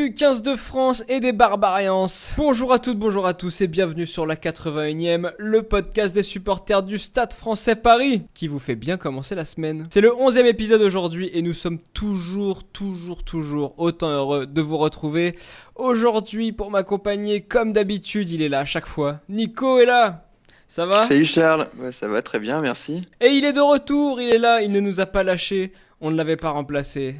[0.00, 2.06] Du 15 de France et des Barbarians.
[2.36, 6.82] Bonjour à toutes, bonjour à tous et bienvenue sur la 81e, le podcast des supporters
[6.82, 9.88] du Stade français Paris, qui vous fait bien commencer la semaine.
[9.90, 14.78] C'est le 11e épisode aujourd'hui et nous sommes toujours, toujours, toujours autant heureux de vous
[14.78, 15.36] retrouver.
[15.74, 19.20] Aujourd'hui, pour m'accompagner, comme d'habitude, il est là à chaque fois.
[19.28, 20.29] Nico est là
[20.70, 21.02] ça va?
[21.02, 23.08] Salut Charles, ouais, ça va très bien, merci.
[23.20, 26.12] Et il est de retour, il est là, il ne nous a pas lâchés, on
[26.12, 27.16] ne l'avait pas remplacé.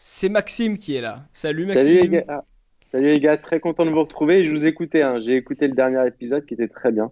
[0.00, 1.24] C'est Maxime qui est là.
[1.34, 1.82] Salut Maxime.
[1.82, 2.24] Salut les gars.
[2.28, 2.44] Ah,
[2.92, 4.46] salut les gars, très content de vous retrouver.
[4.46, 5.18] Je vous écoutais, hein.
[5.18, 7.10] j'ai écouté le dernier épisode qui était très bien.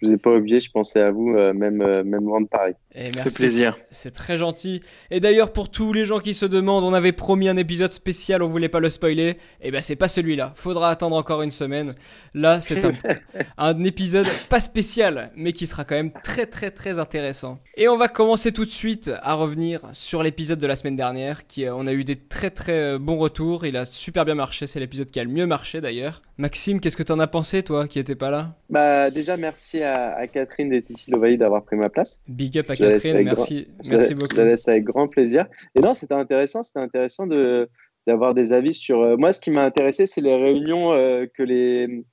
[0.00, 2.46] Je vous ai pas oublié, je pensais à vous, euh, même, euh, même loin de
[2.46, 2.72] Paris.
[2.94, 3.36] Et fait merci.
[3.36, 3.76] plaisir.
[3.90, 4.80] C'est très gentil.
[5.10, 8.42] Et d'ailleurs, pour tous les gens qui se demandent, on avait promis un épisode spécial,
[8.42, 9.36] on voulait pas le spoiler.
[9.60, 10.52] Et ben, c'est pas celui-là.
[10.56, 11.94] Faudra attendre encore une semaine.
[12.32, 12.92] Là, c'est un,
[13.58, 17.58] un épisode pas spécial, mais qui sera quand même très très très intéressant.
[17.76, 21.46] Et on va commencer tout de suite à revenir sur l'épisode de la semaine dernière,
[21.46, 23.66] qui euh, on a eu des très très bons retours.
[23.66, 24.66] Il a super bien marché.
[24.66, 26.22] C'est l'épisode qui a le mieux marché d'ailleurs.
[26.40, 28.56] Maxime, qu'est-ce que t'en as pensé, toi, qui étais pas là?
[28.70, 32.22] Bah, déjà, merci à, à Catherine et Titi Lovaï d'avoir pris ma place.
[32.28, 33.22] Big up à Je Catherine.
[33.24, 34.34] Merci, merci beaucoup.
[34.34, 35.46] Je la laisse avec grand plaisir.
[35.74, 37.68] Et non, c'était intéressant, c'était intéressant de
[38.06, 39.02] d'avoir des avis sur.
[39.02, 42.04] euh, moi, ce qui m'a intéressé, c'est les réunions euh, que les.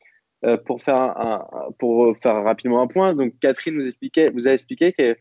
[0.43, 4.49] euh, pour faire un, un- pour faire rapidement un point, donc Catherine nous expliquait, vous
[4.49, 5.15] a expliqué que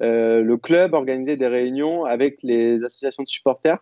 [0.00, 3.78] euh, le club organisait des réunions avec les associations de supporters.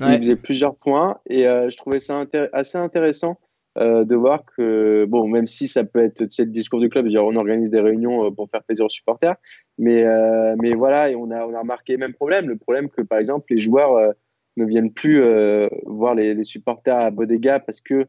[0.00, 0.16] Ouais.
[0.16, 3.38] Il faisait plusieurs points et je trouvais ça intér- assez intéressant
[3.78, 6.88] euh, de voir que, bon, même si ça peut être tu sais, le discours du
[6.88, 9.36] club, dire on organise des réunions euh, pour faire plaisir aux supporters,
[9.78, 12.88] mais, euh, mais voilà, et on a, on a remarqué le même problème, le problème
[12.88, 14.12] que par exemple les joueurs euh,
[14.56, 18.06] ne viennent plus euh, voir les, les supporters à Bodega parce que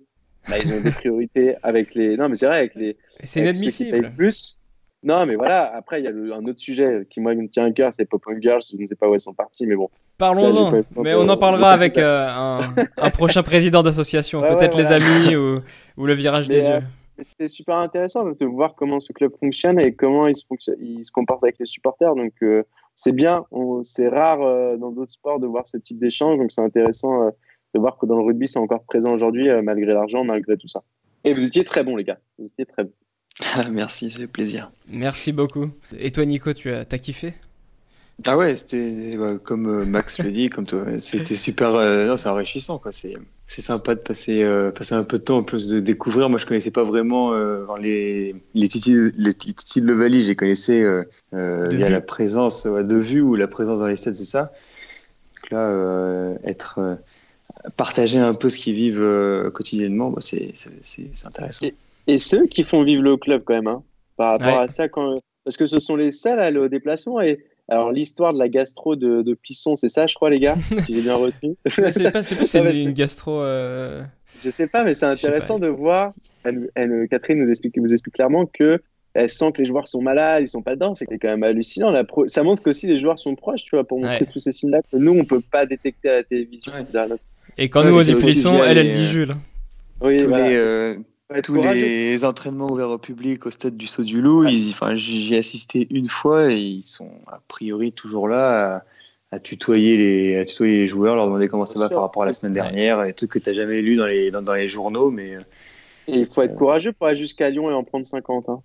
[0.48, 2.16] bah, ils ont des priorités avec les.
[2.18, 2.98] Non, mais c'est vrai, avec les.
[3.24, 4.12] C'est inadmissible.
[4.16, 4.57] plus.
[5.04, 7.66] Non, mais voilà, après, il y a le- un autre sujet qui, moi, me tient
[7.66, 8.62] à cœur, c'est Pop Girls.
[8.72, 9.90] Je ne sais pas où elles sont parties, mais bon.
[10.18, 10.72] Parlons-en,
[11.04, 12.62] mais on en parlera avec euh, un,
[12.98, 15.62] un prochain président d'association, Ouais, peut-être ouais, les amis ou,
[15.98, 16.84] ou le virage Mais, des euh, yeux.
[17.20, 20.78] Mais C'était super intéressant de voir comment ce club fonctionne et comment il se, fonctionne-
[20.82, 22.16] il se comporte avec les supporters.
[22.16, 22.64] Donc, euh,
[22.96, 23.46] c'est bien.
[23.84, 26.40] C'est rare euh, dans d'autres sports de voir ce type d'échange.
[26.40, 27.30] Donc, c'est intéressant euh,
[27.76, 30.68] de voir que dans le rugby, c'est encore présent aujourd'hui, euh, malgré l'argent, malgré tout
[30.68, 30.82] ça.
[31.24, 32.18] Et vous étiez très bons, les gars.
[32.40, 32.92] Vous étiez très bons.
[33.72, 34.72] merci, fait plaisir.
[34.88, 35.70] Merci beaucoup.
[35.98, 37.36] Et toi, Nico, tu as, t'as kiffé?
[38.26, 41.76] Ah ouais, c'était bah, comme euh, Max le dit, comme toi, c'était super.
[41.76, 42.92] euh, non, c'est enrichissant quoi.
[42.92, 43.16] C'est
[43.48, 46.28] c'est sympa de passer euh, passer un peu de temps en plus de découvrir.
[46.28, 50.82] Moi, je connaissais pas vraiment euh, les les Titi les, Titi de je les connaissais
[50.82, 51.04] euh,
[51.36, 51.94] euh, via vue.
[51.94, 54.52] la présence ouais, de vue ou la présence dans les stades, c'est ça.
[55.36, 56.96] Donc là, euh, être euh,
[57.78, 61.68] partager un peu ce qu'ils vivent euh, quotidiennement, bah, c'est c'est c'est c'est intéressant.
[61.68, 61.76] Et-
[62.08, 63.84] Et ceux qui font vivre le club, quand même, hein,
[64.16, 64.64] par rapport Ouais.
[64.66, 64.88] à ça.
[64.88, 65.16] Quand...
[65.44, 67.22] Parce que ce sont les seuls à aller au déplacement.
[67.22, 70.56] Et alors, l'histoire de la gastro de, de Plisson, c'est ça, je crois, les gars,
[70.86, 71.56] si j'ai bien retenu?
[71.66, 73.42] C'est pas, c'est pas une, gastro.
[73.42, 74.04] euh,
[74.42, 76.14] Je sais pas, mais c'est intéressant de voir.
[76.44, 78.82] Elle, elle- Catherine nous explique, vous explique clairement que
[79.14, 80.94] elle sent que les joueurs sont malades, ils sont pas dedans.
[80.94, 81.90] C'est quand même hallucinant.
[81.92, 84.30] La pro- Ça montre qu'aussi les joueurs sont proches, tu vois, pour montrer Ouais.
[84.32, 86.72] tous ces signes-là que nous, on peut pas détecter à la télévision.
[86.72, 87.06] Ouais.
[87.58, 89.36] Et quand Ouais, nous on dit via elle, elle dit euh, Jules.
[90.02, 90.48] Oui, Tous voilà.
[90.50, 90.96] les euh,
[91.44, 91.82] tous courageux.
[91.82, 95.36] les entraînements ouverts au public au stade du Saut du Loup, ils, enfin, j'y j'y
[95.36, 98.78] ai assisté une fois et ils sont a priori toujours là
[99.32, 101.94] à, à tutoyer les, à tutoyer les joueurs, leur demander comment ça va sûr.
[101.94, 102.62] par rapport à la semaine Ouais.
[102.62, 105.36] dernière, des trucs que tu n'as jamais lu dans les, dans, dans les journaux, mais
[105.36, 105.42] euh,
[106.08, 108.50] Et il faut être courageux pour aller jusqu'à Lyon et en prendre 50.
[108.50, 108.62] Hein.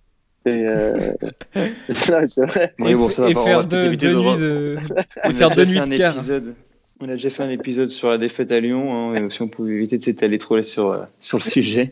[0.46, 1.12] C'est euh...
[2.26, 2.74] C'est vrai.
[2.78, 4.78] oui, bon, ça va et pas, on faire va deux, éviter deux de de...
[5.24, 6.14] et faire deux nuits un de quart.
[6.14, 6.56] épisode.
[7.04, 9.48] On a déjà fait un épisode sur la défaite à Lyon, hein, et si on
[9.48, 11.90] pouvait éviter de s'étaler trop là sur, euh, sur le sujet.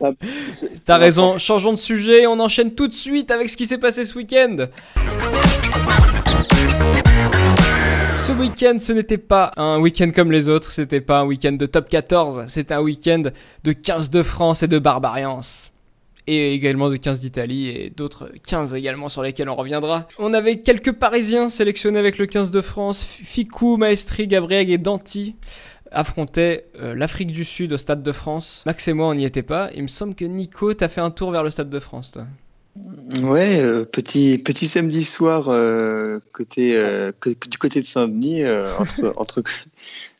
[0.84, 4.04] T'as raison, changeons de sujet, on enchaîne tout de suite avec ce qui s'est passé
[4.04, 4.68] ce week-end.
[8.18, 11.66] Ce week-end, ce n'était pas un week-end comme les autres, c'était pas un week-end de
[11.66, 13.24] top 14, c'était un week-end
[13.64, 15.40] de 15 de France et de Barbarians.
[16.28, 20.08] Et également de 15 d'Italie et d'autres 15 également sur lesquels on reviendra.
[20.18, 25.36] On avait quelques Parisiens sélectionnés avec le 15 de France, Ficou, Maestri, Gabriel et Danti
[25.92, 28.64] affrontaient euh, l'Afrique du Sud au Stade de France.
[28.66, 29.70] Max et moi, on n'y était pas.
[29.76, 32.26] Il me semble que Nico, t'as fait un tour vers le Stade de France, toi.
[33.22, 37.12] Ouais, euh, petit, petit samedi soir euh, côté, euh,
[37.48, 39.42] du côté de Saint-Denis, euh, entre, entre.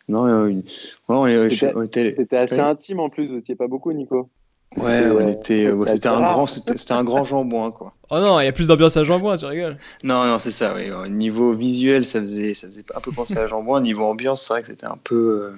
[0.09, 0.63] Non, euh, une- ouais,
[1.09, 2.15] on, est- C'était- on était.
[2.17, 2.61] C'était assez Ouais.
[2.61, 4.29] intime en plus, vous étiez pas beaucoup, Nico.
[4.77, 5.67] Ouais, C'était, on euh, était.
[5.67, 7.95] euh, C'était un grand, c'était un grand jambon, hein, quoi.
[8.11, 9.79] Oh non, il y a plus d'ambiance à Jean-Bois, tu rigoles.
[10.05, 10.75] Non, non, c'est ça.
[10.75, 10.91] Oui.
[10.91, 13.75] Au niveau visuel, ça faisait, ça faisait un peu penser à jambon.
[13.75, 15.57] Au niveau ambiance, c'est vrai que c'était un peu, euh,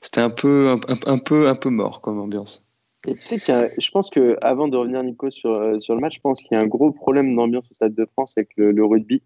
[0.00, 2.64] c'était un peu, un, un- un peu, un peu mort comme ambiance.
[3.06, 6.00] Et tu sais que je pense que avant de revenir Nico sur, euh, sur le
[6.00, 8.50] match, je pense qu'il y a un gros problème d'ambiance au Stade de France avec
[8.56, 9.22] le, rugby.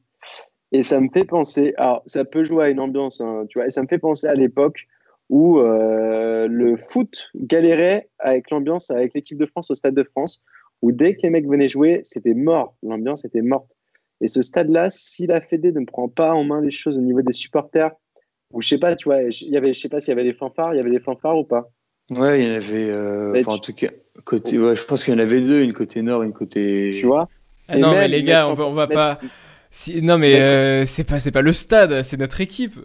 [0.70, 3.66] Et ça me fait penser, alors ça peut jouer à une ambiance, hein, tu vois,
[3.66, 4.86] et ça me fait penser à l'époque
[5.30, 10.42] où euh, le foot galérait avec l'ambiance avec l'équipe de France au Stade de France,
[10.82, 13.76] où dès que les mecs venaient jouer, c'était mort, l'ambiance était morte.
[14.20, 17.22] Et ce stade-là, si la Fédé ne prend pas en main les choses au niveau
[17.22, 17.92] des supporters,
[18.52, 20.24] ou je sais pas, tu vois, il y avait, je sais pas s'il y avait
[20.24, 21.70] des fanfares, il y avait des fanfares ou pas
[22.10, 22.90] Ouais, il y en avait.
[22.90, 23.88] Euh, en tout cas,
[24.24, 26.96] côté, ouais, je pense qu'il y en avait deux, une côté nord, une côté.
[27.00, 27.28] Tu vois?
[27.68, 29.18] Ah Non, mais les gars, on va, on va pas.
[29.70, 32.78] Si, non, mais euh, c'est pas, c'est pas le stade, c'est notre équipe.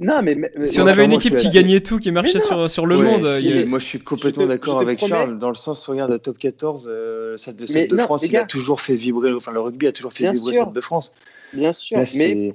[0.00, 0.36] Non, mais,
[0.66, 3.28] si on avait une équipe qui gagnait tout, qui marchait sur, sur le monde.
[3.66, 7.30] Moi, je suis complètement d'accord avec Charles, dans le sens, regarde, la top 14, euh,
[7.32, 7.56] le Stade
[7.88, 10.56] de France, il a toujours fait vibrer, enfin, le rugby a toujours fait vibrer le
[10.56, 11.14] Stade de France.
[11.52, 12.54] Bien sûr, mais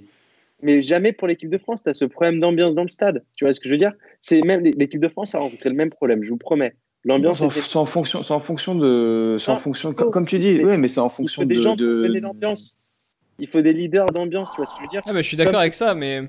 [0.64, 3.24] mais jamais pour l'équipe de France, tu as ce problème d'ambiance dans le stade.
[3.38, 3.92] Tu vois ce que je veux dire?
[4.22, 6.74] C'est même l'équipe de France a rencontré le même problème, je vous promets.
[7.04, 10.78] L'ambiance c'est en, fonction c'est en fonction de c'est en fonction comme, tu dis oui
[10.78, 12.08] mais c'est en fonction des de, gens de...
[12.22, 12.78] l'ambiance.
[13.40, 15.02] Il faut des leaders d'ambiance, tu vois ce que je veux dire?
[15.06, 16.22] Ah bah, je suis d'accord avec ça mais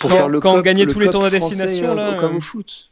[0.00, 2.38] pour quand, faire le quand on gagnait tous les tours de destination là comme au
[2.38, 2.90] euh, foot.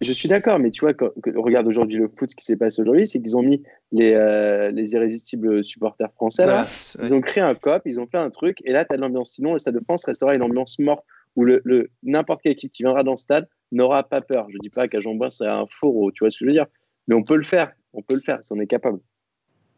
[0.00, 2.80] Je suis d'accord, mais tu vois, quand, regarde aujourd'hui le foot, ce qui s'est passé
[2.80, 3.62] aujourd'hui, c'est qu'ils ont mis
[3.92, 6.66] les, euh, les irrésistibles supporters français là.
[7.02, 9.02] ils ont créé un cop, ils ont fait un truc, et là, tu as de
[9.02, 9.32] l'ambiance.
[9.32, 11.04] Sinon, le Stade de France restera une ambiance morte
[11.36, 14.46] où le, le n'importe quelle équipe qui viendra dans le stade n'aura pas peur.
[14.50, 16.66] Je dis pas qu'à Jean-Bois, c'est un four, tu vois ce que je veux dire,
[17.08, 19.00] mais on peut le faire, on peut le faire, si on est capable.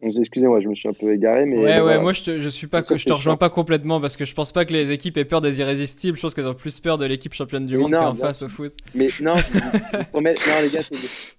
[0.03, 1.57] Excusez-moi, je me suis un peu égaré, mais.
[1.57, 4.27] Ouais, ouais, moi je te, je suis pas, je te rejoins pas complètement parce que
[4.27, 6.17] je pense pas que les équipes aient peur des irrésistibles.
[6.17, 8.43] Je pense qu'elles ont plus peur de l'équipe championne du monde qui est en face
[8.43, 8.73] au foot.
[8.95, 9.35] Mais non,
[10.15, 10.81] non les gars,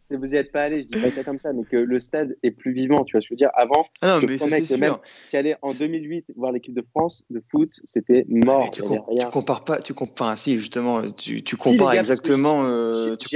[0.09, 2.35] vous n'y êtes pas allés, je dis pas ça comme ça, mais que le stade
[2.41, 3.51] est plus vivant, tu vois ce que je veux dire.
[3.53, 4.77] Avant, ah non, mais c'est sûr.
[4.79, 4.97] même
[5.29, 8.71] qui allait en 2008 voir l'équipe de France de foot, c'était mort.
[8.71, 12.63] Tu, tu, compares pas, tu compares, enfin, si, justement, tu, tu compares exactement.
[12.65, 13.27] Euh, tu,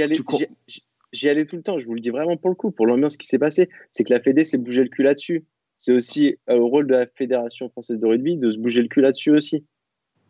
[1.12, 3.16] j'y allais tout le temps, je vous le dis vraiment pour le coup, pour l'ambiance
[3.16, 3.68] qui s'est passée.
[3.92, 5.44] C'est que la Fédé s'est bougé le cul là-dessus.
[5.78, 8.88] C'est aussi euh, au rôle de la Fédération française de rugby de se bouger le
[8.88, 9.64] cul là-dessus aussi.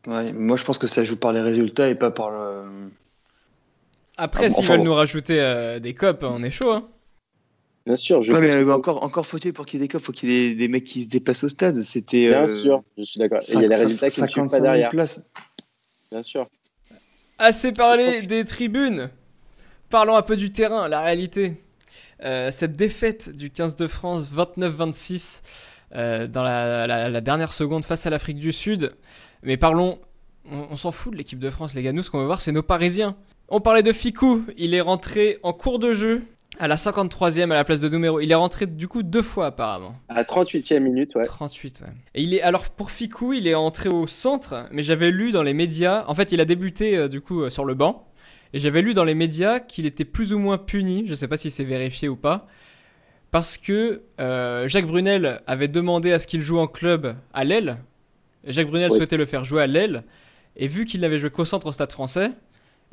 [0.06, 2.88] Ouais, moi je pense que ça joue par les résultats et pas par le.
[4.16, 6.72] Après, s'ils veulent nous rajouter euh, des copes, on est chaud.
[6.74, 6.88] Hein.
[7.86, 8.22] Bien sûr.
[8.22, 10.46] Je mais euh, encore, encore faut-il pour qu'il y ait des copes, faut qu'il y
[10.46, 11.80] ait des, mecs qui se déplacent au stade.
[11.82, 12.28] C'était.
[12.28, 13.40] Bien sûr, je suis d'accord.
[13.48, 14.88] Il y a les résultats qui ne pas derrière.
[14.88, 15.24] Places.
[16.10, 16.48] Bien sûr.
[17.38, 19.10] Assez parlé des tribunes.
[19.92, 21.62] Parlons un peu du terrain, la réalité.
[22.24, 25.42] Euh, cette défaite du 15 de France 29-26
[25.94, 28.92] euh, dans la, dernière seconde face à l'Afrique du Sud.
[29.42, 29.98] Mais parlons,
[30.50, 31.92] on, s'en fout de l'équipe de France, les gars.
[31.92, 33.16] Nous, ce qu'on veut voir, c'est nos Parisiens.
[33.50, 34.46] On parlait de Ficou.
[34.56, 36.22] Il est rentré en cours de jeu
[36.58, 38.18] à la 53e à la place de numéro.
[38.18, 39.94] Il est rentré du coup deux fois apparemment.
[40.08, 41.24] À la 38e minute, ouais.
[41.24, 41.92] 38, ouais.
[42.14, 45.42] Et il est alors pour Ficou, il est entré au centre, mais j'avais lu dans
[45.42, 46.06] les médias.
[46.06, 48.08] En fait, il a débuté euh, du coup sur le banc.
[48.54, 51.28] Et j'avais lu dans les médias qu'il était plus ou moins puni, je ne sais
[51.28, 52.46] pas si c'est vérifié ou pas,
[53.30, 57.78] parce que euh, Jacques Brunel avait demandé à ce qu'il joue en club à l'aile.
[58.44, 60.04] Jacques Brunel souhaitait le faire jouer à l'aile,
[60.56, 62.32] et vu qu'il n'avait joué qu'au centre au stade français,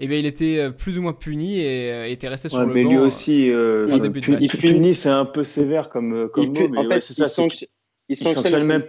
[0.01, 2.67] eh bien, il était euh, plus ou moins puni et euh, était resté sur le
[2.67, 2.89] mais banc.
[2.89, 3.87] Mais lui aussi, euh,
[4.47, 7.43] puni, c'est un peu sévère comme, comme mot, mais en fait, c'est ça.
[8.07, 8.85] Il sanctionne même.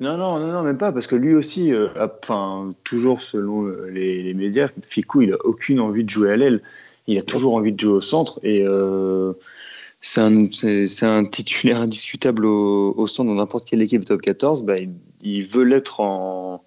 [0.00, 1.88] Non, non, non, non, même pas, parce que lui aussi, euh,
[2.22, 6.36] enfin, toujours selon euh, les, les, médias, Ficou, il a aucune envie de jouer à
[6.36, 6.62] l'aile.
[7.08, 9.32] Il a toujours envie de jouer au centre et euh,
[10.00, 10.44] c'est un,
[11.02, 14.62] un, titulaire indiscutable au, au centre dans n'importe quelle équipe top 14.
[14.62, 14.90] Bah, il,
[15.22, 16.62] il veut l'être en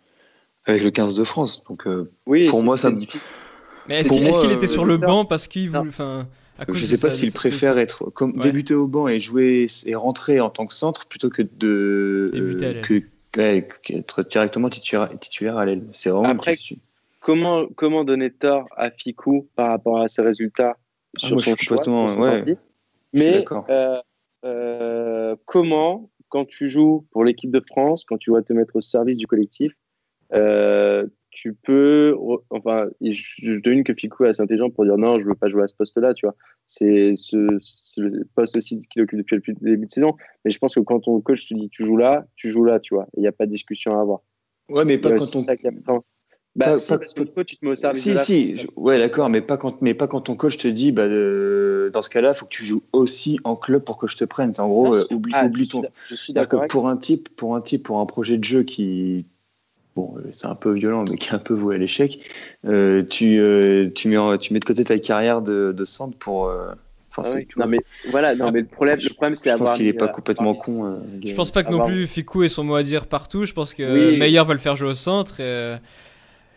[0.65, 1.63] avec le 15 de France.
[1.67, 2.91] Donc, euh, oui, pour moi, ça.
[2.91, 3.21] Difficile.
[3.87, 6.27] Mais est-ce qu'il était sur le banc parce qu'il voulait, enfin.
[6.69, 10.51] Je sais pas s'il préfère être comme débuter au banc et jouer et rentrer en
[10.51, 13.01] tant que centre plutôt que de euh, que
[13.37, 15.83] être directement titulaire, à l'aile.
[15.91, 16.53] C'est vraiment Après,
[17.19, 20.77] comment, comment donner tort à Ficou par rapport à ses résultats
[21.21, 22.57] ah, sur son choix, ouais,
[23.13, 24.01] Mais euh,
[24.45, 28.81] euh, comment, quand tu joues pour l'équipe de France, quand tu vas te mettre au
[28.81, 29.73] service du collectif,
[30.33, 32.15] euh, tu peux,
[32.49, 35.63] enfin, je, devine que Ficou est assez intelligent pour dire non, je veux pas jouer
[35.63, 36.35] à ce poste-là, tu vois.
[36.67, 37.37] C'est ce,
[37.99, 40.15] le poste aussi qu'il occupe depuis le début de saison.
[40.43, 42.79] Mais je pense que quand ton coach te dit tu joues là, tu joues là,
[42.79, 43.07] tu vois.
[43.15, 44.19] Il n'y a pas de discussion à avoir.
[44.69, 46.03] Ouais, mais pas quand on.
[46.53, 48.01] Bah, pas, que coach, tu te mets au service.
[48.01, 51.07] Si, si, ouais, d'accord, mais pas quand, mais pas quand ton coach te dit, bah,
[51.07, 54.25] dans ce cas-là, il faut que tu joues aussi en club pour que je te
[54.25, 54.53] prenne.
[54.57, 55.83] En gros, euh, oublie, ah, oublie ton.
[56.09, 56.67] Je suis d'accord.
[56.67, 59.25] Pour un type, pour un type, pour un projet de jeu qui
[59.95, 62.19] bon, euh, c'est un peu violent, mais qui est un peu voué à l'échec,
[62.65, 66.47] euh, tu, euh, tu, mets, tu mets de côté ta carrière de, de centre pour.
[66.47, 66.71] Euh,
[67.09, 67.79] enfin, ah non, mais
[68.09, 69.67] voilà, non, mais le problème, le problème c'est avoir.
[69.67, 71.01] Je pense qu'il est pas complètement con.
[71.23, 73.45] je pense pas que non plus Ficou ait son mot à dire partout.
[73.45, 75.39] Je pense que Meyer va le faire jouer au centre.
[75.39, 75.75] Et...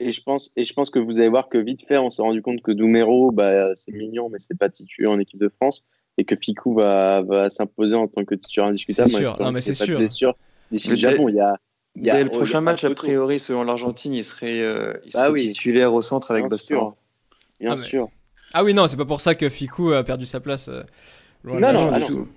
[0.01, 2.21] Et je pense, et je pense que vous allez voir que vite fait, on s'est
[2.21, 5.85] rendu compte que Doumero, bah, c'est mignon, mais c'est pas titulaire en équipe de France.
[6.19, 9.09] et que Ficou va, va s'imposer en tant que titulaire indiscutable.
[9.09, 10.37] C'est sûr, non mais c'est sûr.
[10.71, 11.59] D'ici le Japon, il y a.
[11.97, 15.13] Il y a Dès le prochain match, a priori, selon l'Argentine, il serait, euh, il
[15.13, 16.97] bah titulaire au centre avec Bastor.
[17.61, 18.09] Bien ah, sûr.
[18.53, 20.69] Ah oui, non, c'est pas pour ça que Ficou a perdu sa place.
[20.69, 20.83] Euh,
[21.45, 22.29] non, non, non, du tout.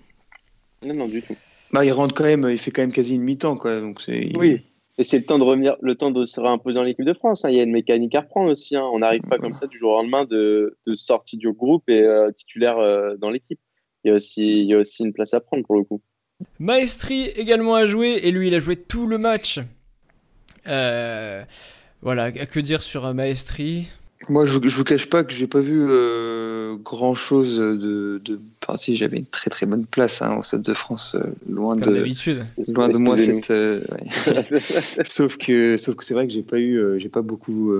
[0.85, 1.35] non, non, du tout.
[1.71, 3.79] Bah, il rentre quand même, il fait quand même quasi une mi-temps, quoi.
[3.81, 4.31] Donc c'est.
[4.37, 4.61] Oui.
[4.99, 7.45] Et c'est le temps de revenir, le temps de se réimposer dans l'équipe de France.
[7.45, 7.49] Hein.
[7.49, 8.75] Il y a une mécanique à reprendre aussi.
[8.75, 8.89] Hein.
[8.93, 12.01] On n'arrive pas comme ça du jour au lendemain de, de sortie du groupe et
[12.01, 13.59] euh, titulaire euh, dans l'équipe.
[14.03, 16.01] Il y a aussi, il y a aussi une place à prendre pour le coup.
[16.59, 19.59] Maestri également a joué et lui il a joué tout le match.
[20.67, 21.43] Euh,
[22.01, 23.87] voilà, que dire sur Maestri?
[24.29, 28.39] Moi, je, je vous cache pas que j'ai pas vu euh, grand chose de, de.
[28.63, 31.77] Enfin, si j'avais une très très bonne place hein, au Stade de France, euh, loin
[31.77, 31.99] Comme de.
[31.99, 32.45] d'habitude.
[32.69, 33.51] Loin de moi cette.
[33.51, 34.59] Euh, ouais.
[35.05, 37.73] sauf que, sauf que c'est vrai que j'ai pas eu, euh, j'ai pas beaucoup.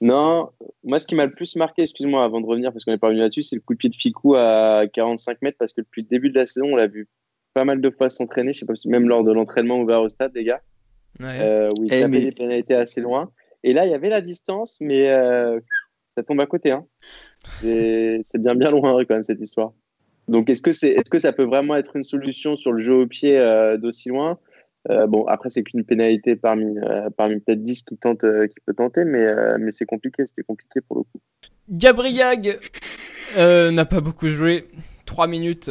[0.00, 0.50] Non,
[0.82, 3.06] moi, ce qui m'a le plus marqué, excuse-moi, avant de revenir, parce qu'on n'est pas
[3.06, 6.02] revenu là-dessus, c'est le coup de pied de Ficou à 45 mètres, parce que depuis
[6.02, 7.06] le début de la saison, on l'a vu
[7.54, 8.52] pas mal de fois s'entraîner.
[8.52, 10.60] Je sais pas si même lors de l'entraînement ouvert au stade, les gars,
[11.20, 11.68] ouais.
[11.78, 12.20] où il eh, mais...
[12.20, 13.30] des pénalités assez loin.
[13.64, 15.58] Et là, il y avait la distance, mais euh,
[16.16, 16.70] ça tombe à côté.
[16.70, 16.86] Hein.
[17.62, 19.72] C'est bien, bien loin quand même cette histoire.
[20.28, 22.94] Donc, est-ce que, c'est, est-ce que ça peut vraiment être une solution sur le jeu
[22.94, 24.38] au pied euh, d'aussi loin?
[24.90, 26.76] Euh, Bon, après, c'est qu'une pénalité parmi,
[27.16, 30.26] parmi peut-être 10 qui, tente, qui peut tenter, mais, mais c'est compliqué.
[30.26, 31.20] C'était compliqué pour le coup.
[31.70, 32.58] Gabriag
[33.36, 34.68] n'a pas beaucoup joué.
[35.06, 35.70] 3 minutes.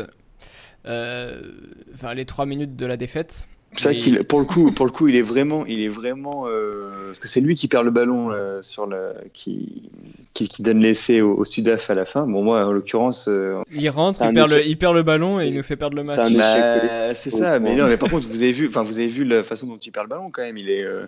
[0.86, 3.48] Enfin, les 3 minutes de la défaite.
[3.76, 6.46] C'est vrai qu'il, pour le coup, pour le coup, il est vraiment, il est vraiment,
[6.48, 9.90] euh, parce que c'est lui qui perd le ballon euh, sur le, qui,
[10.34, 12.28] qui, qui, donne l'essai au, au, Sudaf à la fin.
[12.28, 15.48] Bon, moi, en l'occurrence, euh, il rentre, il perd, le, il perd, le, ballon et
[15.48, 16.34] il nous fait perdre le match.
[16.34, 19.26] Bah, c'est ça, mais non, mais par contre, vous avez vu, enfin, vous avez vu
[19.26, 20.58] la façon dont il perd le ballon quand même.
[20.58, 21.08] Il est, euh,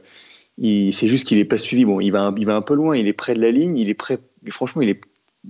[0.57, 1.85] il, c'est juste qu'il est pas suivi.
[1.85, 2.97] Bon, il va, il va un peu loin.
[2.97, 3.77] Il est près de la ligne.
[3.77, 4.17] Il est prêt.
[4.49, 5.01] Franchement, il est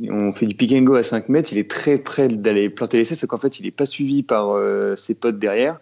[0.09, 2.97] on fait du pick and go à 5 mètres, il est très près d'aller planter
[2.97, 5.79] l'essai, c'est qu'en fait il est pas suivi par euh, ses potes derrière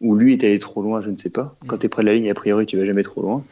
[0.00, 1.56] ou lui est allé trop loin, je ne sais pas.
[1.66, 1.78] Quand mm.
[1.78, 3.44] tu es près de la ligne, a priori, tu vas jamais trop loin.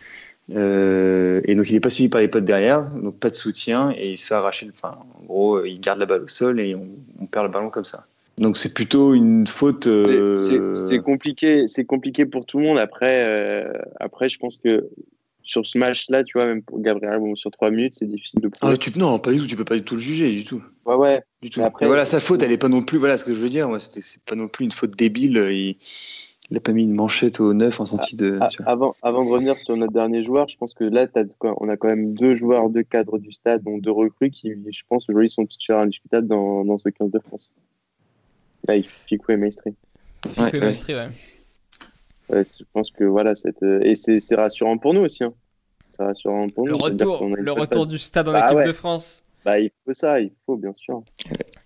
[0.51, 3.93] Euh, et donc il n'est pas suivi par les potes derrière, donc pas de soutien
[3.97, 4.69] et il se fait arracher.
[4.75, 7.85] Enfin, en gros, il garde la balle au sol et on, perd le ballon comme
[7.85, 8.07] ça.
[8.39, 9.87] Donc c'est plutôt une faute.
[9.87, 10.37] Euh,
[10.89, 12.79] c'est compliqué, c'est compliqué pour tout le monde.
[12.79, 14.89] Après, euh, après, je pense que
[15.43, 18.49] sur ce match-là, tu vois, même pour Gabriel, bon, sur trois minutes, c'est difficile de
[18.49, 18.73] prouver.
[18.75, 19.47] Ah, tu, non, pas du tout.
[19.47, 20.63] Tu peux pas du tout le juger, du tout.
[20.87, 21.23] Ouais, ouais.
[21.43, 21.63] Du tout.
[21.63, 22.99] Après, voilà, sa faute, elle est pas non plus.
[22.99, 23.69] Voilà ce que je veux dire.
[23.79, 25.37] C'est pas non plus une faute débile.
[25.51, 25.77] Il
[26.53, 28.37] il n'a pas mis une manchette au neuf en sortie de.
[28.39, 31.07] Ah, avant, avant de revenir sur notre dernier joueur, je pense que là,
[31.41, 34.83] on a quand même deux joueurs de cadre du stade, dont deux recrues qui, je
[34.87, 37.55] pense, aujourd'hui sont titulaires indiscutables dans, dans ce 15 de France.
[38.69, 39.75] Là, il Ficou et Maestri?
[40.37, 41.09] Ouais, Maestri, ouais.
[42.31, 43.63] Je pense que voilà, cette...
[43.63, 45.25] et c'est rassurant pour nous aussi.
[45.25, 45.35] Hein.
[45.91, 46.79] C'est rassurant pour le nous.
[46.79, 49.25] Retour, le retour du stade en bah équipe de France.
[49.45, 51.03] Bah, il faut ça, il faut, bien sûr.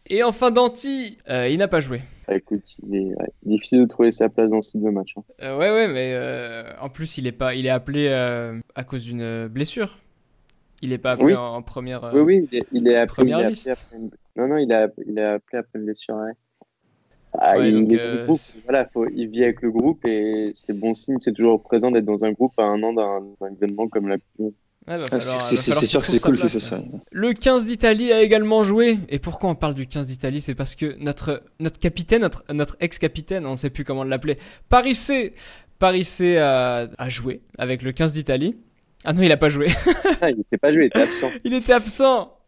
[0.06, 2.00] Et enfin, Danti, euh, il n'a pas joué.
[2.26, 5.14] Bah, écoute, il est difficile de trouver sa place dans ce deux match.
[5.16, 5.22] Hein.
[5.42, 9.04] Euh, ouais, ouais, mais euh, en plus, il est, pas, il est appelé à cause
[9.04, 9.98] d'une blessure.
[10.82, 12.10] Il n'est pas appelé en, première.
[12.14, 13.88] oui, oui, il est, il est appelé, première liste.
[14.36, 16.16] Non, non, il est, il est appelé après une blessure.
[16.16, 16.32] Ouais.
[17.38, 17.86] Ah, il,
[18.24, 21.90] groupe, voilà, faut, il vit avec le groupe et c'est bon signe, c'est toujours présent
[21.90, 24.54] d'être dans un groupe à un an d'un événement comme la Coupe
[24.88, 26.78] ah, c'est sûr que c'est cool que ce soit.
[27.10, 28.98] Le 15 d'Italie a également joué.
[29.08, 30.40] Et pourquoi on parle du 15 d'Italie?
[30.40, 34.38] C'est parce que notre, notre capitaine, notre, notre ex-capitaine, on ne sait plus comment l'appeler,
[34.68, 35.34] Paris C,
[35.80, 38.56] Paris C a, a joué avec le 15 d'Italie.
[39.04, 39.68] Ah non, il a pas joué.
[40.20, 41.30] ah, il n'était pas joué, il était absent.
[41.44, 42.38] il était absent.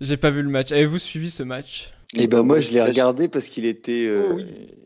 [0.00, 0.72] J'ai pas vu le match.
[0.72, 1.92] Avez-vous suivi ce match?
[2.14, 4.40] Eh ben moi, je l'ai regardé parce qu'il était, euh, oh,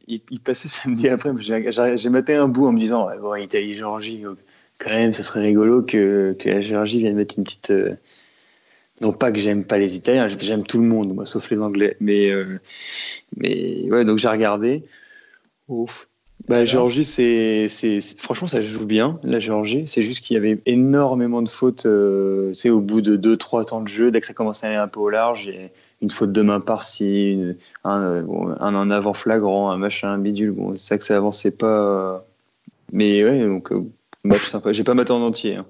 [0.06, 1.30] il, passait samedi après.
[1.38, 4.24] J'ai maté un bout en me disant, ouais, bon, Italie, Géorgie
[4.78, 7.70] quand même, ça serait rigolo que, que la Géorgie vienne mettre une petite.
[7.70, 7.96] Euh,
[9.00, 11.96] non pas que j'aime pas les Italiens, j'aime tout le monde, moi, sauf les Anglais.
[12.00, 12.58] Mais, euh,
[13.36, 14.84] mais ouais, donc j'ai regardé.
[15.68, 16.08] Ouf.
[16.48, 19.84] Bah, la Géorgie, c'est, c'est, franchement, ça joue bien, la Géorgie.
[19.86, 23.80] C'est juste qu'il y avait énormément de fautes, euh, c'est au bout de 2-3 temps
[23.80, 25.72] de jeu, dès que ça commençait à aller un peu au large, et
[26.02, 30.50] une faute de main par-ci, un, euh, un, en avant flagrant, un machin, un bidule.
[30.52, 32.24] Bon, c'est ça que ça avançait pas.
[32.92, 33.72] Mais ouais, donc
[34.26, 34.72] Match sympa.
[34.72, 35.56] J'ai pas maté en entier.
[35.56, 35.66] Hein.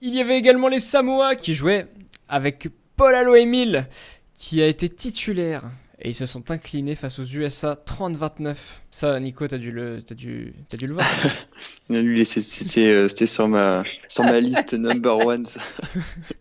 [0.00, 1.86] Il y avait également les Samoa qui jouaient
[2.28, 3.86] avec Paul Allo Emile
[4.34, 5.62] qui a été titulaire.
[6.00, 8.56] Et ils se sont inclinés face aux USA 30-29.
[8.90, 11.06] Ça, Nico, t'as dû le, t'as dû, t'as dû le voir.
[11.90, 15.44] Euh, c'était sur ma, sur ma liste number one.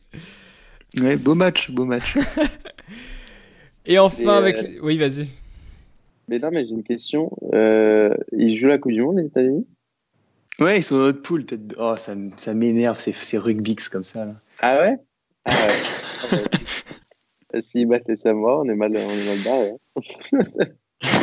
[0.97, 2.17] ouais, beau match, beau match.
[3.85, 5.27] Et enfin, avec, euh, oui, vas-y.
[6.27, 7.31] Mais non, mais j'ai une question.
[7.53, 9.67] Euh, ils jouent la Coupe du Monde, les États-Unis?
[10.59, 11.45] Ouais, ils sont dans notre poule.
[11.77, 14.25] Oh, ça, ça m'énerve, ces, ces rugbys comme ça.
[14.25, 14.35] Là.
[14.59, 14.97] Ah ouais,
[15.45, 15.67] ah
[17.59, 19.71] S'ils battent les Samoa, on est mal, on est mal barré.
[19.71, 20.43] hein.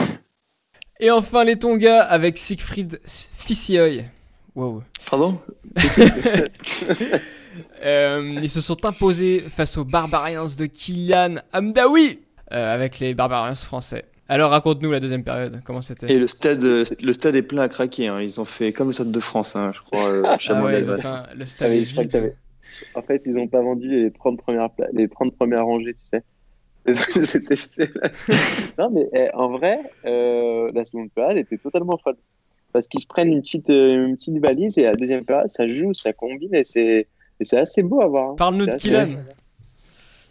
[1.00, 4.04] Et enfin les Tonga avec Siegfried Fissioy.
[4.54, 4.82] Wow.
[5.08, 5.40] Pardon?
[7.84, 12.18] Euh, ils se sont imposés face aux Barbarians de Kylian Amdawi
[12.52, 14.04] euh, avec les Barbarians français.
[14.28, 17.68] Alors raconte-nous la deuxième période, comment c'était Et le stade, le stade est plein à
[17.68, 18.08] craquer.
[18.08, 18.20] hein.
[18.20, 20.08] Ils ont fait comme le stade de France, hein, je crois.
[20.08, 22.10] euh, Ah ouais, ils ont fait un- le Ah stade est vide.
[22.10, 22.34] t'avais-
[22.94, 26.06] En fait, ils ont pas vendu les 30 premières, pla- les 30 premières rangées, tu
[26.06, 26.22] sais.
[28.78, 32.16] Non, mais eh, en vrai, euh, la seconde période était totalement folle.
[32.72, 35.66] Parce qu'ils se prennent une petite, euh, une petite valise et la deuxième période, ça
[35.66, 37.08] joue, ça combine et c'est
[37.40, 38.30] et c'est assez beau à voir.
[38.30, 38.34] hein.
[38.36, 39.16] Parle-nous de Kylian.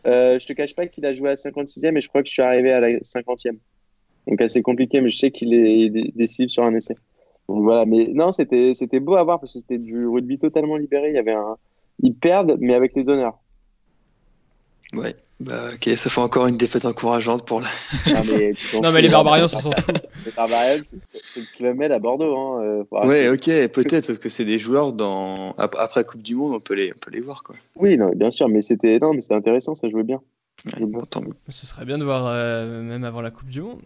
[0.08, 2.34] Euh, je te cache pas qu'il a joué à 56e et je crois que je
[2.34, 3.58] suis arrivé à la 50e.
[4.28, 6.96] Donc assez compliqué, mais je sais qu'il est dé- décisif sur un essai.
[7.50, 10.78] Donc voilà, mais non, c'était c'était beau à voir parce que c'était du rugby totalement
[10.78, 11.10] libéré.
[11.10, 11.58] Il y avait un,
[12.02, 13.40] ils perdent, mais avec les honneurs.
[14.94, 15.16] Ouais.
[15.40, 17.68] Bah, ok, ça fait encore une défaite encourageante pour la.
[18.08, 19.08] Ah, mais Non fous, mais les.
[19.10, 19.74] Barbarians, on s'en fout.
[20.26, 22.36] Les Barbarians, c'est le Club Med à Bordeaux.
[22.38, 22.62] Hein.
[22.64, 25.52] euh, Ouais, ok, peut-être, sauf que c'est des joueurs dans.
[25.58, 27.56] ap- Après la Coupe du Monde, on peut les, on peut les voir, quoi.
[27.78, 30.20] Oui, non, bien sûr, mais c'était non, mais c'était intéressant, ça jouait bien.
[30.78, 31.02] Ouais, bon.
[31.48, 33.80] Ce serait bien de voir, euh, même avant la Coupe du Monde,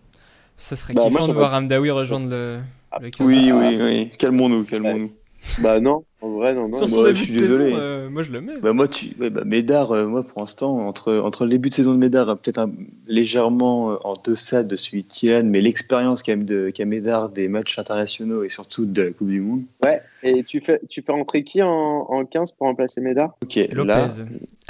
[0.57, 2.59] ça serait Bah, moi, kiffant de voir Amdawi rejoindre le,
[2.99, 3.27] le 15.
[3.27, 4.09] Oui, oui, oui.
[4.17, 5.11] Calmons-nous, calmons-nous.
[5.59, 6.77] Bah non, en vrai, non, non.
[6.77, 7.65] Sur son moi, début je de suis désolé.
[7.65, 8.59] saison, euh, moi je le mets.
[8.59, 11.73] Bah moi, tu, ouais, bah Médard, euh, moi pour l'instant, entre, entre le début de
[11.73, 12.71] saison de Médard, euh, peut-être un-
[13.07, 17.77] légèrement euh, en deçà de celui de Kylian, mais l'expérience qu'a de, Médard des matchs
[17.77, 19.63] internationaux et surtout de la Coupe du Monde.
[19.83, 23.35] Ouais, et tu fais, tu fais rentrer qui en, en 15 pour remplacer Médard?
[23.43, 23.89] Ok, Lopez.
[23.93, 24.07] là,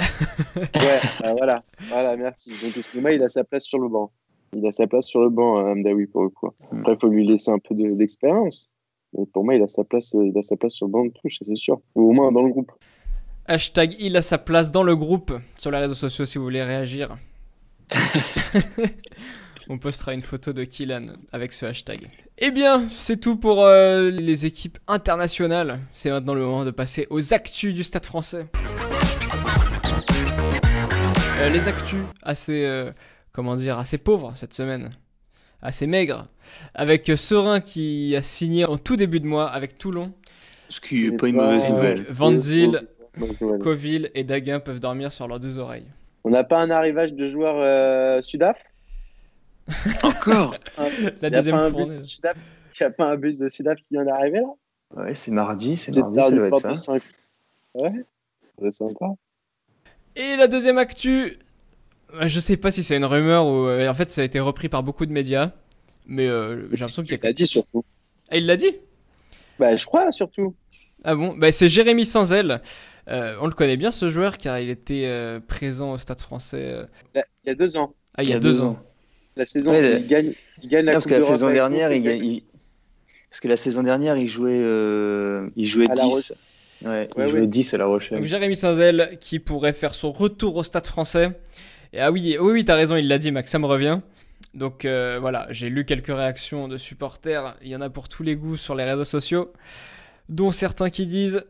[0.00, 2.50] Ouais, bah, voilà, voilà, merci.
[2.62, 4.10] Donc, excuse-moi, il a sa place sur le banc.
[4.56, 6.50] Il a sa place sur le banc, euh, Amdawi, pour le coup.
[6.72, 7.96] Après, il faut lui laisser un peu de-
[9.32, 11.10] pour moi, il a sa place, euh, il a sa place sur le banc de
[11.10, 11.80] touche, c'est sûr.
[11.94, 12.72] Ou au moins dans le groupe.
[13.46, 16.62] Hashtag il a sa place dans le groupe sur les réseaux sociaux si vous voulez
[16.62, 17.16] réagir.
[19.68, 22.10] On postera une photo de Kylian avec ce hashtag.
[22.38, 25.80] Eh bien, c'est tout pour euh, les équipes internationales.
[25.92, 28.46] C'est maintenant le moment de passer aux actus du Stade français.
[31.40, 32.90] Euh, les actus assez, euh,
[33.32, 34.90] comment dire, assez pauvres cette semaine.
[35.64, 36.28] Assez maigres.
[36.74, 40.12] Avec Serein qui a signé en tout début de mois avec Toulon.
[40.68, 42.06] ce qui Et n'est pas une mauvaise nouvelle.
[42.10, 42.86] Van Zyl.
[43.60, 45.86] Coville et Daguin peuvent dormir sur leurs deux oreilles.
[46.24, 48.62] On n'a pas un arrivage de joueurs euh, Sudaf?
[50.02, 50.56] Encore?
[51.22, 51.98] La deuxième fournée.
[52.02, 55.02] Il n'y a pas un bus de Sudaf qui vient d'arriver là?
[55.02, 56.92] Ouais, c'est mardi, c'est mardi, ça doit être ça.
[57.74, 57.92] Ouais,
[58.60, 59.06] c'est sympa.
[60.16, 61.38] Et la deuxième actu,
[62.22, 64.68] je sais pas si c'est une rumeur ou euh, en fait ça a été repris
[64.68, 65.52] par beaucoup de médias,
[66.06, 67.18] mais euh, j'ai l'impression qu'il y a.
[67.22, 67.84] Il a dit surtout.
[68.30, 68.74] Ah, il l'a dit?
[69.58, 70.54] Bah, je crois surtout.
[71.04, 71.34] Ah bon?
[71.36, 72.60] Bah c'est Jérémy Sanzel.
[73.08, 76.56] Euh, on le connaît bien ce joueur car il était euh, présent au Stade Français.
[76.62, 77.94] euh, Il y a- il deux ans.
[78.16, 78.78] Ah il y a deux ans.
[79.36, 81.92] La saison, Ouais, il, gagne, il gagne la Non, parce Coupe que la saison dernière,
[81.92, 82.42] il, gagne- il-
[83.28, 86.34] parce que la saison dernière, il jouait, euh, il jouait À La 10.
[86.84, 87.46] Ouais, il Ouais, jouait ouais.
[87.48, 88.24] 10 à La Donc Rochelle.
[88.24, 91.30] Jérémy Sanzel qui pourrait faire son retour au Stade Français.
[91.94, 94.00] Et ah oui, oui, oui, t'as raison, il l'a dit, Max, ça me revient.
[94.52, 97.56] Donc euh, voilà, j'ai lu quelques réactions de supporters.
[97.62, 99.52] Il y en a pour tous les goûts sur les réseaux sociaux,
[100.28, 101.44] dont certains qui disent,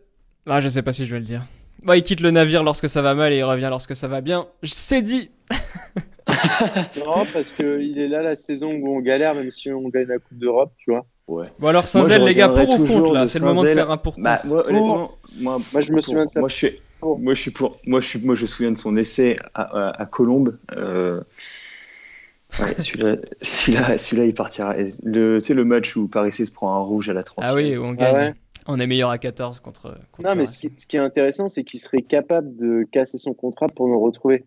[0.46, 1.44] ah je sais pas si je vais le dire.
[1.82, 4.20] Bah il quitte le navire lorsque ça va mal et il revient lorsque ça va
[4.20, 4.46] bien.
[4.62, 5.30] C'est dit.
[6.96, 10.18] Non, parce qu'il est là la saison où on galère, même si on gagne la
[10.18, 11.06] Coupe d'Europe, tu vois.
[11.58, 13.68] Bon alors Sanzel, je les gars, pour ou toujours contre là C'est le moment de
[13.68, 13.82] Saint-Zel.
[13.82, 14.46] faire un pour Bah, contre.
[14.46, 16.40] moi, honnêtement, moi, Moi, je me souviens de ça.
[16.40, 17.18] Moi, je suis, Pour.
[17.18, 17.78] moi, je suis pour.
[17.86, 20.58] Moi, je suis, moi, je me souviens de son essai à, à, à Colombes.
[20.72, 21.20] Euh,
[22.60, 24.74] ouais, celui-là, celui-là, celui-là, il partira.
[25.02, 27.54] Le, tu sais, le match où Paris se prend un rouge à la 30 Ah
[27.54, 28.14] oui, on Ah gagne.
[28.16, 28.34] ouais.
[28.66, 29.94] On est meilleur à 14 contre.
[30.10, 33.18] contre Non, mais ce qui, ce qui est intéressant, c'est qu'il serait capable de casser
[33.18, 34.46] son contrat pour nous retrouver.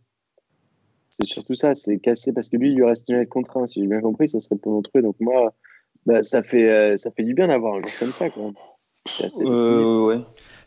[1.12, 3.68] C'est surtout ça, c'est casser parce que lui, il lui reste une année de contrat.
[3.68, 5.04] Si j'ai bien compris, ça serait pour nous retrouver.
[5.04, 5.54] Donc moi,
[6.08, 8.30] bah, ça fait euh, ça fait du bien d'avoir un joueur comme ça.
[8.32, 8.52] Quoi.
[9.42, 10.20] Euh, ouais.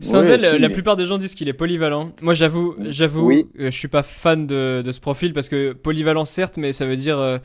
[0.02, 2.12] Ouais, euh, si, la mais- plupart des gens disent qu'il est polyvalent.
[2.22, 3.46] Moi, j'avoue, j'avoue, Oui.
[3.58, 6.86] euh, je suis pas fan de, de ce profil parce que polyvalent certes, mais ça
[6.86, 7.38] veut dire euh,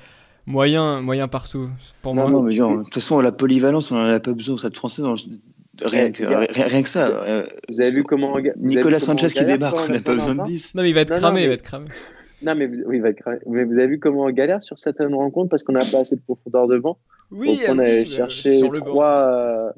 [0.46, 1.70] moyen, moyen partout
[2.02, 2.32] pour Non, moi.
[2.32, 4.76] Non, mais genre, de toute façon, la polyvalence, on en a pas besoin au Stade
[4.78, 5.02] français.
[5.02, 5.18] Dans le-
[5.88, 7.08] rien, que, rien, rien que ça.
[7.08, 10.38] euh, Vous avez vu comment Nicolas vu Sanchez qui débarque, on n'a pas besoin de
[10.38, 10.76] Valentin 10.
[10.76, 11.86] Non, mais il va être Non, non, cramé, il va être cramé.
[12.44, 13.38] Non, mais vous, oui, il va être cramé.
[13.48, 16.15] Mais vous avez vu comment on galère sur certaines rencontres parce qu'on n'a pas assez
[16.15, 16.98] de profondeur devant.
[17.32, 18.86] Oui, Donc, on allait oui, chercher sur le banc.
[18.86, 19.70] trois, euh,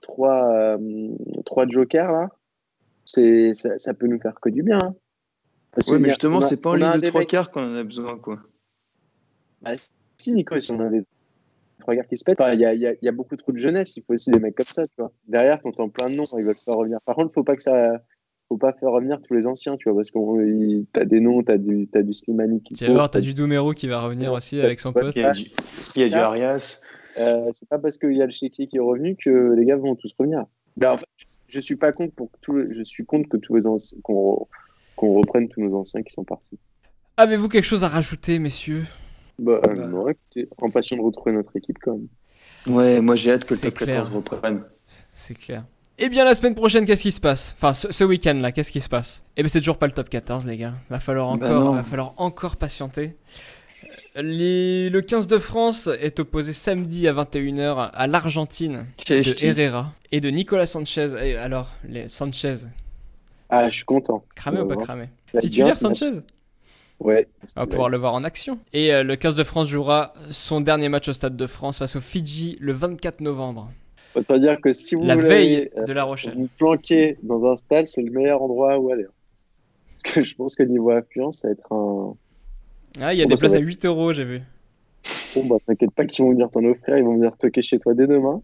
[0.00, 1.08] trois, euh,
[1.44, 2.28] trois jokers là.
[3.04, 4.78] C'est, ça, ça peut nous faire que du bien.
[4.80, 4.94] hein.
[5.72, 7.74] Parce qu'il mais justement, a- c'est pas en ligne de trois mecs- quarts qu'on en
[7.76, 8.38] a besoin, quoi.
[9.62, 9.72] Bah,
[10.18, 11.02] si, Nico, si on a des
[11.78, 13.96] trois gars qui se pètent, enfin, il y, a, y y beaucoup trop de jeunesse.
[13.96, 15.12] Il faut aussi des mecs comme ça, tu vois.
[15.26, 17.00] Derrière, quand t'en plein de noms, ils veulent pas revenir.
[17.02, 18.02] Par contre, faut pas que ça,
[18.48, 21.58] faut pas faire revenir tous les anciens, tu vois, parce que t'as des noms, t'as
[21.58, 24.60] du, as du Slimani qui Tu vas voir, t'as du Domero qui va revenir aussi
[24.60, 25.16] avec son poste.
[25.16, 25.44] Il y a du,
[25.96, 26.82] il y a du Arias.
[27.18, 29.76] Euh, c'est pas parce qu'il y a le Sheki qui est revenu que les gars
[29.76, 30.44] vont tous revenir.
[30.76, 31.06] Ben, en fait,
[31.48, 33.62] je suis pas contre pour que tout, je suis contre que tous les
[34.02, 34.46] qu'on
[34.96, 36.58] qu'on reprenne tous nos anciens qui sont partis.
[37.16, 38.84] Avez-vous quelque chose à rajouter, messieurs?
[39.38, 39.74] Bah, bah.
[39.74, 42.08] non, écoutez, impatient de retrouver notre équipe quand même.
[42.66, 44.62] Ouais, moi j'ai hâte que le top 14 reprenne.
[45.14, 45.64] C'est clair.
[46.00, 47.56] Eh bien, la semaine prochaine, qu'est-ce qui se passe?
[47.56, 49.24] Enfin, ce, week-end là, qu'est-ce qui se passe?
[49.36, 50.74] Eh bien, c'est toujours pas le top 14, les gars.
[50.90, 53.16] Va falloir bah encore, va falloir encore patienter.
[54.20, 60.28] Le 15 de France est opposé samedi à 21h à l'Argentine de Herrera et de
[60.28, 61.10] Nicolas Sanchez.
[61.22, 62.54] Et alors, les Sanchez.
[63.48, 64.24] Ah, je suis content.
[64.34, 66.20] Cramé ou pas cramé Titulaire Sanchez
[66.98, 67.28] Ouais.
[67.56, 68.58] On va pouvoir le voir en action.
[68.72, 71.94] Et euh, le 15 de France jouera son dernier match au Stade de France face
[71.94, 73.70] au Fidji le 24 novembre.
[74.16, 76.34] Autant dire que si vous la veille de La Rochelle.
[76.36, 79.06] Vous planquez dans un stade, c'est le meilleur endroit où aller.
[80.02, 82.16] Parce que je pense que niveau affluence, ça va être un.
[83.00, 84.42] Ah, il y a des places à 8 euros, j'ai vu.
[85.34, 87.94] Bon, bah, t'inquiète pas qu'ils vont venir t'en offrir, ils vont venir toquer chez toi
[87.94, 88.42] dès demain.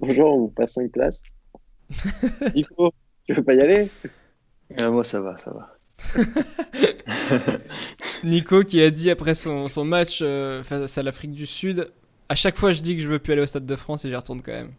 [0.00, 1.22] Bonjour, on vous passe 5 places.
[2.54, 2.92] Nico,
[3.24, 3.88] tu veux pas y aller?
[4.76, 5.72] Ah, Moi, ça va, ça va.
[8.24, 11.90] Nico qui a dit après son, son match euh, face à l'Afrique du Sud
[12.28, 14.08] à chaque fois je dis que je veux plus aller au Stade de France et
[14.08, 14.72] j'y retourne quand même.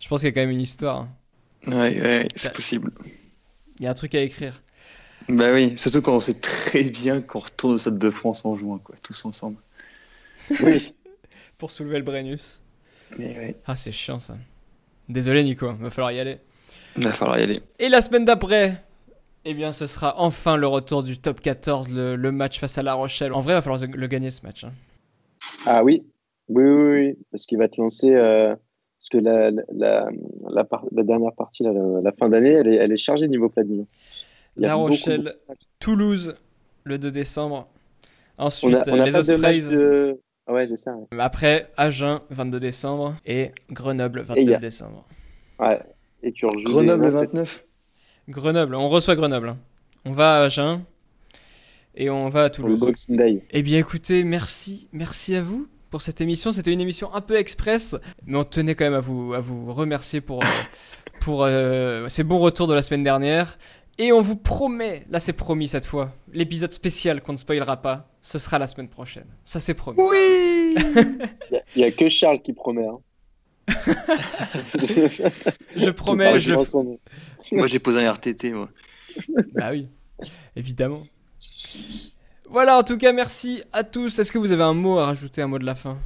[0.00, 1.00] Je pense qu'il y a quand même une histoire.
[1.00, 1.08] Hein.
[1.66, 2.90] Ouais, ouais, c'est possible.
[3.78, 4.62] Il y a un truc à écrire.
[5.28, 8.56] Bah oui, surtout quand on sait très bien qu'on retourne au Stade de France en
[8.56, 9.56] juin, quoi, tous ensemble.
[10.62, 10.94] Oui.
[11.58, 12.60] Pour soulever le Brennus.
[13.18, 14.36] Mais Ah, c'est chiant ça.
[15.08, 16.38] Désolé Nico, va falloir y aller.
[16.96, 17.62] Va falloir y aller.
[17.78, 18.82] Et la semaine d'après,
[19.44, 22.94] eh bien, ce sera enfin le retour du top 14, le, match face à La
[22.94, 23.32] Rochelle.
[23.32, 24.64] En vrai, il va falloir le gagner ce match.
[24.64, 24.72] Hein.
[25.66, 26.04] Ah oui,
[26.48, 27.18] oui, oui, oui.
[27.30, 28.12] parce qu'il va te lancer.
[28.12, 28.54] Euh,
[28.98, 30.08] parce que la, la,
[30.48, 33.84] la, la, dernière partie, la, fin d'année, elle est, elle est chargée niveau planning.
[34.56, 35.36] La Rochelle,
[35.80, 36.34] Toulouse,
[36.84, 37.68] le 2 décembre.
[38.38, 39.62] Ensuite, on a, les Ospreys.
[40.46, 40.94] Ah ouais, c'est ça.
[41.18, 43.16] Après, Agen, 22 décembre.
[43.24, 45.06] Et Grenoble, 29 décembre.
[45.58, 45.80] Ouais.
[46.22, 47.66] Et tu Grenoble, 29
[48.28, 49.50] Grenoble, on reçoit Grenoble.
[49.50, 49.58] Hein.
[50.04, 50.82] On va à Agen.
[51.94, 52.80] Et on va à Toulouse.
[52.80, 53.42] Le Boxing Day.
[53.50, 54.88] Eh bien, écoutez, merci.
[54.92, 56.50] Merci à vous pour cette émission.
[56.50, 59.72] C'était une émission un peu express, mais on tenait quand même à vous, à vous
[59.72, 60.46] remercier pour, euh,
[61.20, 63.58] pour euh, ces bons retours de la semaine dernière.
[63.98, 68.08] Et on vous promet, là c'est promis cette fois, l'épisode spécial qu'on ne spoilera pas,
[68.22, 69.26] ce sera la semaine prochaine.
[69.44, 69.98] Ça c'est promis.
[70.00, 70.74] Oui
[71.76, 72.86] Il n'y a, que Charles qui promet.
[72.86, 72.98] Hein.
[75.76, 76.38] je promets.
[76.40, 76.54] Je...
[77.52, 78.68] Moi j'ai posé un RTT, moi.
[79.54, 79.86] Bah oui,
[80.56, 81.02] évidemment.
[82.50, 84.18] Voilà, en tout cas, merci à tous.
[84.18, 85.98] Est-ce que vous avez un mot à rajouter, un mot de la fin?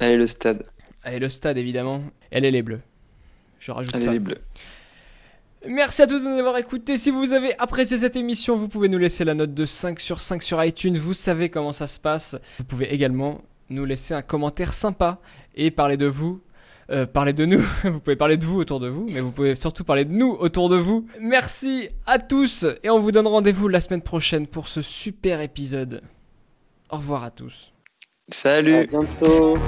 [0.00, 0.64] Allez, le stade.
[1.02, 2.02] Allez, le stade, évidemment.
[2.30, 2.80] Elle est les bleus.
[3.58, 4.12] Je rajoute Allez, ça.
[4.12, 4.38] les bleus.
[5.66, 6.96] Merci à tous de nous avoir écoutés.
[6.96, 10.20] Si vous avez apprécié cette émission, vous pouvez nous laisser la note de 5 sur
[10.20, 10.96] 5 sur iTunes.
[10.96, 12.36] Vous savez comment ça se passe.
[12.58, 15.18] Vous pouvez également nous laisser un commentaire sympa
[15.54, 16.40] et parler de vous
[16.90, 17.62] euh, parler de nous.
[17.84, 20.30] vous pouvez parler de vous autour de vous, mais vous pouvez surtout parler de nous
[20.40, 21.06] autour de vous.
[21.20, 26.02] Merci à tous et on vous donne rendez-vous la semaine prochaine pour ce super épisode.
[26.90, 27.72] Au revoir à tous.
[28.30, 28.74] Salut.
[28.74, 29.58] À bientôt.